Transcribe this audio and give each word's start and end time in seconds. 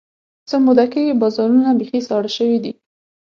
څه 0.49 0.55
موده 0.65 0.85
کېږي، 0.93 1.19
بازارونه 1.21 1.69
بیخي 1.79 1.99
ساړه 2.07 2.29
شوي 2.37 2.57
دي. 2.63 2.73